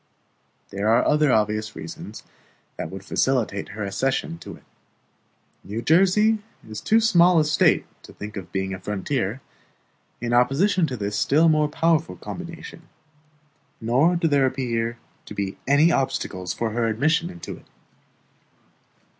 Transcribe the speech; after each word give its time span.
There 0.71 0.87
are 0.89 1.05
other 1.05 1.31
obvious 1.31 1.75
reasons 1.75 2.23
that 2.75 2.89
would 2.89 3.05
facilitate 3.05 3.69
her 3.69 3.83
accession 3.83 4.39
to 4.39 4.55
it. 4.55 4.63
New 5.63 5.83
Jersey 5.83 6.39
is 6.67 6.81
too 6.81 6.99
small 6.99 7.39
a 7.39 7.45
State 7.45 7.85
to 8.01 8.11
think 8.11 8.35
of 8.35 8.51
being 8.51 8.73
a 8.73 8.79
frontier, 8.79 9.41
in 10.19 10.33
opposition 10.33 10.87
to 10.87 10.97
this 10.97 11.15
still 11.19 11.49
more 11.49 11.69
powerful 11.69 12.15
combination; 12.15 12.89
nor 13.79 14.15
do 14.15 14.27
there 14.27 14.47
appear 14.47 14.97
to 15.25 15.35
be 15.35 15.59
any 15.67 15.91
obstacles 15.91 16.55
to 16.55 16.65
her 16.65 16.87
admission 16.87 17.29
into 17.29 17.55
it. 17.57 17.67